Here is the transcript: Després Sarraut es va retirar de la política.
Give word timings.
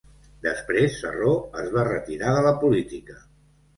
Després 0.45 0.95
Sarraut 1.01 1.61
es 1.65 1.69
va 1.77 1.85
retirar 1.91 2.33
de 2.39 2.43
la 2.49 2.57
política. 2.65 3.19